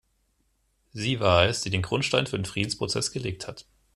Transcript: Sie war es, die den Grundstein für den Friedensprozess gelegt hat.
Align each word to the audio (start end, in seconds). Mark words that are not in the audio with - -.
Sie 0.93 1.19
war 1.19 1.45
es, 1.45 1.61
die 1.61 1.69
den 1.69 1.83
Grundstein 1.83 2.25
für 2.25 2.35
den 2.35 2.45
Friedensprozess 2.45 3.11
gelegt 3.11 3.47
hat. 3.47 3.65